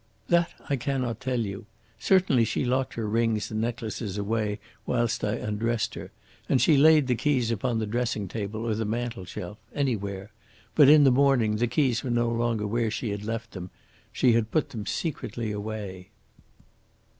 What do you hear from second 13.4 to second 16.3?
them. She had put them secretly away."